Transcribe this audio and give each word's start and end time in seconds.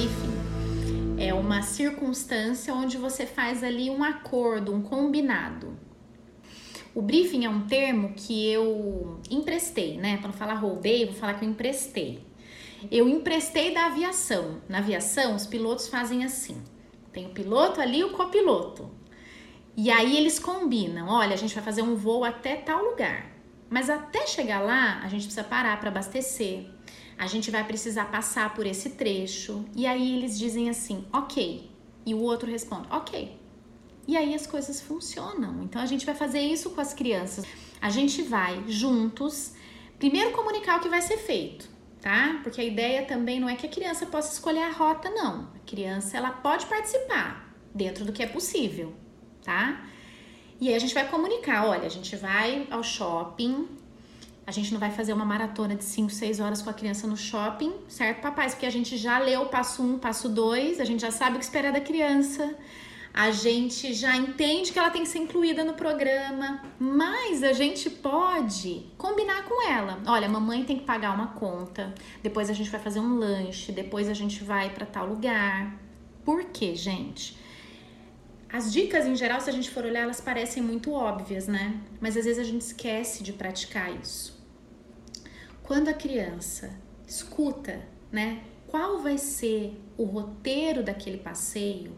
briefing 0.00 1.18
é 1.18 1.34
uma 1.34 1.60
circunstância 1.60 2.72
onde 2.72 2.96
você 2.96 3.26
faz 3.26 3.62
ali 3.62 3.90
um 3.90 4.02
acordo, 4.02 4.74
um 4.74 4.80
combinado. 4.80 5.78
O 6.94 7.02
briefing 7.02 7.44
é 7.44 7.50
um 7.50 7.66
termo 7.66 8.14
que 8.14 8.50
eu 8.50 9.20
emprestei, 9.30 9.98
né? 9.98 10.16
Para 10.16 10.28
não 10.28 10.32
falar 10.32 10.54
roubei, 10.54 11.04
vou 11.04 11.14
falar 11.14 11.34
que 11.34 11.44
eu 11.44 11.50
emprestei. 11.50 12.24
Eu 12.90 13.06
emprestei 13.06 13.74
da 13.74 13.86
aviação. 13.86 14.62
Na 14.66 14.78
aviação, 14.78 15.36
os 15.36 15.46
pilotos 15.46 15.88
fazem 15.88 16.24
assim: 16.24 16.56
tem 17.12 17.26
o 17.26 17.30
piloto 17.30 17.78
ali 17.78 17.98
e 17.98 18.04
o 18.04 18.12
copiloto. 18.12 18.90
E 19.76 19.90
aí 19.90 20.16
eles 20.16 20.38
combinam: 20.38 21.08
olha, 21.08 21.34
a 21.34 21.38
gente 21.38 21.54
vai 21.54 21.62
fazer 21.62 21.82
um 21.82 21.94
voo 21.94 22.24
até 22.24 22.56
tal 22.56 22.82
lugar. 22.82 23.30
Mas 23.68 23.90
até 23.90 24.26
chegar 24.26 24.60
lá, 24.60 25.00
a 25.02 25.08
gente 25.08 25.24
precisa 25.24 25.44
parar 25.44 25.78
para 25.78 25.90
abastecer. 25.90 26.70
A 27.20 27.26
gente 27.26 27.50
vai 27.50 27.62
precisar 27.62 28.06
passar 28.06 28.54
por 28.54 28.64
esse 28.64 28.88
trecho. 28.90 29.62
E 29.76 29.86
aí 29.86 30.16
eles 30.16 30.38
dizem 30.38 30.70
assim: 30.70 31.04
ok. 31.12 31.70
E 32.06 32.14
o 32.14 32.18
outro 32.22 32.50
responde: 32.50 32.88
ok. 32.90 33.38
E 34.08 34.16
aí 34.16 34.34
as 34.34 34.46
coisas 34.46 34.80
funcionam. 34.80 35.62
Então 35.62 35.82
a 35.82 35.84
gente 35.84 36.06
vai 36.06 36.14
fazer 36.14 36.40
isso 36.40 36.70
com 36.70 36.80
as 36.80 36.94
crianças. 36.94 37.44
A 37.78 37.90
gente 37.90 38.22
vai 38.22 38.64
juntos, 38.66 39.52
primeiro 39.98 40.30
comunicar 40.30 40.78
o 40.78 40.80
que 40.80 40.88
vai 40.88 41.02
ser 41.02 41.18
feito, 41.18 41.68
tá? 42.00 42.40
Porque 42.42 42.58
a 42.58 42.64
ideia 42.64 43.04
também 43.04 43.38
não 43.38 43.50
é 43.50 43.54
que 43.54 43.66
a 43.66 43.70
criança 43.70 44.06
possa 44.06 44.32
escolher 44.32 44.62
a 44.62 44.72
rota, 44.72 45.10
não. 45.10 45.50
A 45.54 45.58
criança 45.66 46.16
ela 46.16 46.30
pode 46.30 46.64
participar 46.64 47.54
dentro 47.74 48.02
do 48.02 48.14
que 48.14 48.22
é 48.22 48.26
possível, 48.26 48.94
tá? 49.44 49.86
E 50.58 50.70
aí 50.70 50.74
a 50.74 50.78
gente 50.78 50.94
vai 50.94 51.06
comunicar, 51.06 51.66
olha, 51.66 51.84
a 51.84 51.90
gente 51.90 52.16
vai 52.16 52.66
ao 52.70 52.82
shopping, 52.82 53.68
a 54.50 54.52
gente 54.52 54.72
não 54.72 54.80
vai 54.80 54.90
fazer 54.90 55.12
uma 55.12 55.24
maratona 55.24 55.76
de 55.76 55.84
5, 55.84 56.10
6 56.10 56.40
horas 56.40 56.60
com 56.60 56.68
a 56.68 56.72
criança 56.72 57.06
no 57.06 57.16
shopping, 57.16 57.72
certo, 57.86 58.20
papais? 58.20 58.52
Porque 58.52 58.66
a 58.66 58.70
gente 58.70 58.96
já 58.96 59.16
leu 59.20 59.42
o 59.42 59.46
passo 59.46 59.80
1, 59.80 59.94
um, 59.94 59.96
passo 59.98 60.28
2, 60.28 60.80
a 60.80 60.84
gente 60.84 61.02
já 61.02 61.12
sabe 61.12 61.36
o 61.36 61.38
que 61.38 61.44
esperar 61.44 61.72
da 61.72 61.80
criança, 61.80 62.56
a 63.14 63.30
gente 63.30 63.94
já 63.94 64.16
entende 64.16 64.72
que 64.72 64.78
ela 64.80 64.90
tem 64.90 65.02
que 65.02 65.08
ser 65.08 65.20
incluída 65.20 65.62
no 65.62 65.74
programa, 65.74 66.62
mas 66.80 67.44
a 67.44 67.52
gente 67.52 67.88
pode 67.88 68.86
combinar 68.98 69.44
com 69.44 69.68
ela. 69.68 70.00
Olha, 70.04 70.28
mamãe 70.28 70.64
tem 70.64 70.78
que 70.78 70.84
pagar 70.84 71.14
uma 71.14 71.28
conta, 71.28 71.94
depois 72.20 72.50
a 72.50 72.52
gente 72.52 72.70
vai 72.70 72.80
fazer 72.80 72.98
um 72.98 73.18
lanche, 73.18 73.70
depois 73.70 74.08
a 74.08 74.14
gente 74.14 74.42
vai 74.42 74.70
para 74.70 74.84
tal 74.84 75.06
lugar. 75.06 75.78
Por 76.24 76.46
quê, 76.46 76.74
gente? 76.74 77.38
As 78.52 78.72
dicas, 78.72 79.06
em 79.06 79.14
geral, 79.14 79.40
se 79.40 79.48
a 79.48 79.52
gente 79.52 79.70
for 79.70 79.84
olhar, 79.84 80.00
elas 80.00 80.20
parecem 80.20 80.60
muito 80.60 80.90
óbvias, 80.90 81.46
né? 81.46 81.80
Mas 82.00 82.16
às 82.16 82.24
vezes 82.24 82.40
a 82.40 82.44
gente 82.44 82.62
esquece 82.62 83.22
de 83.22 83.32
praticar 83.32 83.94
isso. 83.94 84.39
Quando 85.70 85.86
a 85.86 85.94
criança 85.94 86.68
escuta, 87.06 87.80
né, 88.10 88.42
qual 88.66 88.98
vai 88.98 89.16
ser 89.16 89.80
o 89.96 90.02
roteiro 90.02 90.82
daquele 90.82 91.18
passeio, 91.18 91.92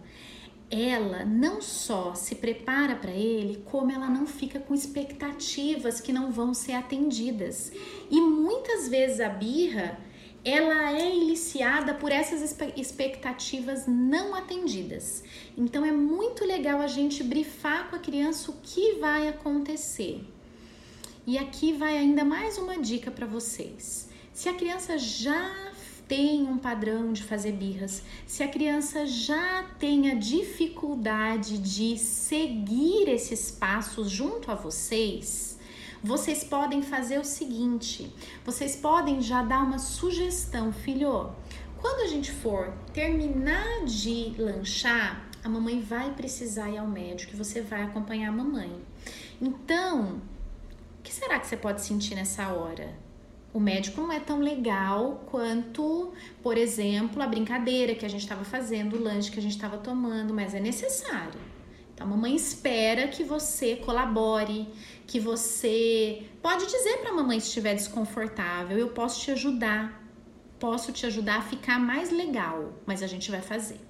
ela 0.70 1.24
não 1.24 1.62
só 1.62 2.14
se 2.14 2.34
prepara 2.34 2.94
para 2.96 3.12
ele, 3.12 3.62
como 3.64 3.90
ela 3.90 4.10
não 4.10 4.26
fica 4.26 4.60
com 4.60 4.74
expectativas 4.74 6.02
que 6.02 6.12
não 6.12 6.30
vão 6.30 6.52
ser 6.52 6.74
atendidas. 6.74 7.72
E 8.10 8.20
muitas 8.20 8.88
vezes 8.88 9.20
a 9.20 9.30
birra 9.30 9.98
ela 10.44 10.92
é 10.92 11.16
iniciada 11.16 11.94
por 11.94 12.12
essas 12.12 12.54
expectativas 12.76 13.86
não 13.86 14.34
atendidas. 14.34 15.24
Então 15.56 15.82
é 15.82 15.92
muito 15.92 16.44
legal 16.44 16.82
a 16.82 16.86
gente 16.86 17.22
brifar 17.22 17.88
com 17.88 17.96
a 17.96 18.00
criança 18.00 18.50
o 18.50 18.56
que 18.62 18.98
vai 19.00 19.28
acontecer. 19.28 20.22
E 21.24 21.38
aqui 21.38 21.72
vai 21.72 21.96
ainda 21.96 22.24
mais 22.24 22.58
uma 22.58 22.76
dica 22.76 23.08
para 23.08 23.24
vocês. 23.26 24.08
Se 24.32 24.48
a 24.48 24.54
criança 24.54 24.98
já 24.98 25.70
tem 26.08 26.48
um 26.48 26.58
padrão 26.58 27.12
de 27.12 27.22
fazer 27.22 27.52
birras, 27.52 28.02
se 28.26 28.42
a 28.42 28.48
criança 28.48 29.06
já 29.06 29.62
tem 29.78 30.10
a 30.10 30.14
dificuldade 30.14 31.58
de 31.58 31.96
seguir 31.96 33.08
esses 33.08 33.52
passos 33.52 34.10
junto 34.10 34.50
a 34.50 34.56
vocês, 34.56 35.60
vocês 36.02 36.42
podem 36.42 36.82
fazer 36.82 37.20
o 37.20 37.24
seguinte: 37.24 38.12
vocês 38.44 38.74
podem 38.74 39.22
já 39.22 39.44
dar 39.44 39.62
uma 39.62 39.78
sugestão, 39.78 40.72
filho. 40.72 41.30
Quando 41.80 42.00
a 42.00 42.08
gente 42.08 42.32
for 42.32 42.72
terminar 42.92 43.84
de 43.84 44.34
lanchar, 44.36 45.24
a 45.44 45.48
mamãe 45.48 45.80
vai 45.80 46.12
precisar 46.14 46.68
ir 46.68 46.78
ao 46.78 46.88
médico 46.88 47.34
e 47.34 47.38
você 47.38 47.60
vai 47.60 47.84
acompanhar 47.84 48.30
a 48.30 48.32
mamãe. 48.32 48.72
Então, 49.40 50.20
o 51.02 51.04
que 51.04 51.12
será 51.12 51.40
que 51.40 51.48
você 51.48 51.56
pode 51.56 51.82
sentir 51.82 52.14
nessa 52.14 52.50
hora? 52.50 52.94
O 53.52 53.58
médico 53.58 54.00
não 54.00 54.12
é 54.12 54.20
tão 54.20 54.38
legal 54.38 55.24
quanto, 55.26 56.12
por 56.40 56.56
exemplo, 56.56 57.20
a 57.20 57.26
brincadeira 57.26 57.92
que 57.96 58.06
a 58.06 58.08
gente 58.08 58.20
estava 58.20 58.44
fazendo, 58.44 58.96
o 58.96 59.02
lanche 59.02 59.28
que 59.28 59.40
a 59.40 59.42
gente 59.42 59.56
estava 59.56 59.78
tomando, 59.78 60.32
mas 60.32 60.54
é 60.54 60.60
necessário. 60.60 61.40
Então, 61.92 62.06
a 62.06 62.10
mamãe 62.10 62.36
espera 62.36 63.08
que 63.08 63.24
você 63.24 63.74
colabore, 63.74 64.68
que 65.04 65.18
você 65.18 66.22
pode 66.40 66.66
dizer 66.66 66.98
para 66.98 67.10
a 67.10 67.14
mamãe 67.14 67.40
se 67.40 67.48
estiver 67.48 67.74
desconfortável, 67.74 68.78
eu 68.78 68.90
posso 68.90 69.22
te 69.22 69.32
ajudar, 69.32 70.00
posso 70.60 70.92
te 70.92 71.04
ajudar 71.04 71.38
a 71.38 71.42
ficar 71.42 71.80
mais 71.80 72.12
legal, 72.12 72.74
mas 72.86 73.02
a 73.02 73.08
gente 73.08 73.28
vai 73.28 73.42
fazer, 73.42 73.80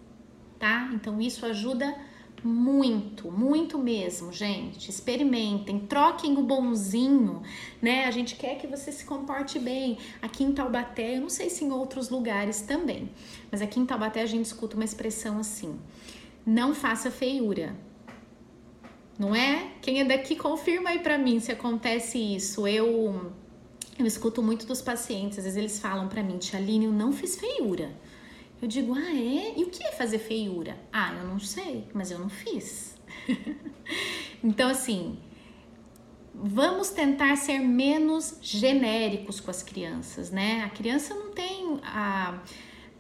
tá? 0.59 0.89
Então 0.95 1.21
isso 1.21 1.45
ajuda 1.45 1.95
muito, 2.43 3.31
muito 3.31 3.79
mesmo, 3.79 4.33
gente. 4.33 4.91
Experimentem, 4.91 5.81
troquem 5.81 6.37
o 6.37 6.43
bonzinho, 6.43 7.43
né? 7.81 8.05
A 8.05 8.11
gente 8.11 8.37
quer 8.37 8.57
que 8.57 8.67
você 8.67 8.91
se 8.91 9.05
comporte 9.05 9.59
bem. 9.59 9.99
Aqui 10.21 10.45
em 10.45 10.53
Taubaté, 10.53 11.17
eu 11.17 11.21
não 11.21 11.29
sei 11.29 11.49
se 11.49 11.65
em 11.65 11.71
outros 11.71 12.11
lugares 12.11 12.63
também, 12.63 13.11
mas 13.51 13.63
aqui 13.63 13.79
em 13.79 13.87
Taubaté 13.87 14.23
a 14.23 14.27
gente 14.27 14.47
escuta 14.47 14.77
uma 14.77 14.85
expressão 14.85 15.39
assim: 15.39 15.79
não 16.45 16.75
faça 16.75 17.11
feiura 17.11 17.75
não 19.19 19.35
é? 19.35 19.71
Quem 19.81 20.01
é 20.01 20.05
daqui 20.05 20.35
confirma 20.35 20.91
aí 20.91 20.99
para 20.99 21.17
mim 21.17 21.39
se 21.39 21.53
acontece 21.53 22.19
isso. 22.19 22.67
Eu 22.67 23.33
eu 23.99 24.07
escuto 24.07 24.43
muito 24.43 24.67
dos 24.67 24.81
pacientes, 24.81 25.39
às 25.39 25.45
vezes 25.45 25.57
eles 25.57 25.79
falam 25.79 26.09
para 26.09 26.23
mim, 26.23 26.39
Tia 26.39 26.59
Aline, 26.59 26.87
eu 26.87 26.93
não 26.93 27.13
fiz 27.13 27.37
feiura. 27.37 27.93
Eu 28.63 28.69
digo, 28.69 28.95
ah, 28.95 29.11
é? 29.11 29.59
E 29.59 29.65
o 29.65 29.71
que 29.71 29.83
é 29.83 29.91
fazer 29.91 30.21
feiura? 30.21 30.79
Ah, 30.93 31.13
eu 31.21 31.27
não 31.27 31.41
sei, 31.41 31.89
mas 31.93 32.13
eu 32.13 32.19
não 32.21 32.29
fiz. 32.29 32.95
então, 34.43 34.71
assim, 34.71 35.19
vamos 36.33 36.91
tentar 36.91 37.35
ser 37.37 37.59
menos 37.59 38.39
genéricos 38.41 39.41
com 39.41 39.51
as 39.51 39.65
crianças, 39.65 40.31
né? 40.31 40.63
A 40.63 40.71
criança 40.71 41.13
não 41.13 41.33
tem 41.33 41.81
a 41.83 42.41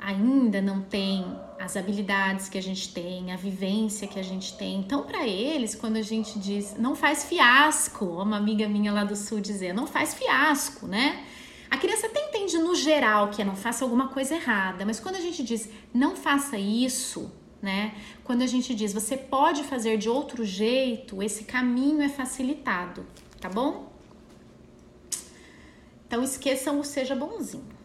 ainda 0.04 0.60
não 0.60 0.82
tem 0.82 1.24
as 1.60 1.76
habilidades 1.76 2.48
que 2.48 2.58
a 2.58 2.60
gente 2.60 2.92
tem, 2.92 3.30
a 3.30 3.36
vivência 3.36 4.08
que 4.08 4.18
a 4.18 4.22
gente 4.22 4.56
tem. 4.58 4.80
Então, 4.80 5.04
para 5.04 5.28
eles, 5.28 5.76
quando 5.76 5.96
a 5.96 6.02
gente 6.02 6.40
diz 6.40 6.74
não 6.76 6.96
faz 6.96 7.24
fiasco, 7.24 8.04
uma 8.04 8.36
amiga 8.36 8.68
minha 8.68 8.92
lá 8.92 9.04
do 9.04 9.14
sul 9.14 9.40
dizer, 9.40 9.72
não 9.72 9.86
faz 9.86 10.12
fiasco, 10.12 10.88
né? 10.88 11.24
A 11.70 11.76
criança 11.78 12.08
até 12.08 12.20
entende 12.42 12.58
no 12.58 12.74
geral 12.74 13.28
que 13.28 13.40
é 13.40 13.44
não 13.44 13.56
faça 13.56 13.84
alguma 13.84 14.08
coisa 14.08 14.34
errada, 14.34 14.84
mas 14.84 14.98
quando 14.98 15.16
a 15.16 15.20
gente 15.20 15.42
diz 15.42 15.68
não 15.94 16.16
faça 16.16 16.58
isso, 16.58 17.30
né? 17.60 17.94
Quando 18.24 18.42
a 18.42 18.46
gente 18.46 18.74
diz 18.74 18.92
você 18.92 19.16
pode 19.16 19.62
fazer 19.64 19.96
de 19.96 20.08
outro 20.08 20.44
jeito, 20.44 21.22
esse 21.22 21.44
caminho 21.44 22.02
é 22.02 22.08
facilitado, 22.08 23.06
tá 23.40 23.48
bom? 23.48 23.92
Então 26.06 26.22
esqueçam 26.22 26.80
o 26.80 26.84
seja 26.84 27.14
bonzinho. 27.14 27.81